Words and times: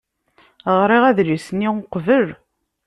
Ɣriɣ 0.79 1.03
adlis-nni 1.09 1.69
uqbel. 1.83 2.27